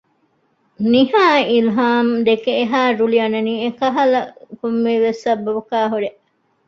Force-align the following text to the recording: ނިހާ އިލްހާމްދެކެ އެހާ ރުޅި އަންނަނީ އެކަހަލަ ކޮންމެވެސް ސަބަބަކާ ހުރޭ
ނިހާ 0.91 1.25
އިލްހާމްދެކެ 1.51 2.51
އެހާ 2.59 2.79
ރުޅި 2.97 3.17
އަންނަނީ 3.21 3.53
އެކަހަލަ 3.63 4.21
ކޮންމެވެސް 4.59 5.21
ސަބަބަކާ 5.23 5.77
ހުރޭ 5.91 6.09